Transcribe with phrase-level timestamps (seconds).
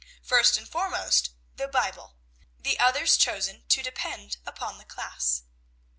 [0.23, 2.15] First and foremost the Bible,
[2.57, 5.43] the others chosen to depend upon the class.